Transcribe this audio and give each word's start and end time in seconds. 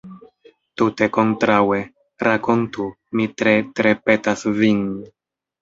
Tute 0.81 1.07
kontraŭe; 1.17 1.77
rakontu, 2.29 2.89
mi 3.19 3.29
tre, 3.43 3.55
tre 3.81 3.95
petas 4.09 4.49
vin. 4.63 4.85